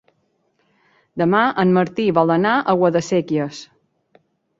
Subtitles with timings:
[1.21, 3.61] Demà en Martí vol anar a Guadasséquies.